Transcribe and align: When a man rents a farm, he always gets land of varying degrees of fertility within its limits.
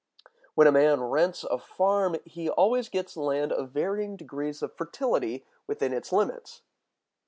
When 0.55 0.65
a 0.65 0.71
man 0.71 1.01
rents 1.03 1.43
a 1.43 1.59
farm, 1.59 2.15
he 2.25 2.49
always 2.49 2.89
gets 2.89 3.15
land 3.15 3.51
of 3.53 3.69
varying 3.69 4.17
degrees 4.17 4.63
of 4.63 4.73
fertility 4.73 5.45
within 5.67 5.93
its 5.93 6.11
limits. 6.11 6.63